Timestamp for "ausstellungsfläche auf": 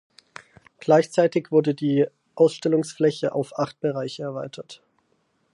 2.33-3.59